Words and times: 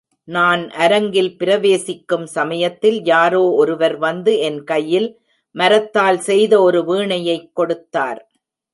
நான் 0.27 0.69
அரங்கில் 0.69 1.37
பிரவேசிக்கும் 1.37 2.25
சமயத்தில் 2.25 3.03
யாரோ 3.03 3.51
ஒருவர் 3.51 3.97
வந்து 3.97 4.37
என் 4.39 4.63
கையில் 4.63 5.09
மரத்தால் 5.55 6.19
செய்த 6.19 6.61
ஒரு 6.61 6.81
வீணையைக் 6.81 7.51
கொடுத்தார். 7.53 8.21